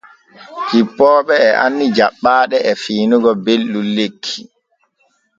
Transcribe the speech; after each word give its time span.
Cippooɓe 0.67 1.35
e 1.47 1.49
anni 1.63 1.85
jaɓɓaaɗe 1.97 2.57
e 2.69 2.71
fiinigo 2.83 3.31
belɗum 3.43 3.87
lekki. 3.95 4.41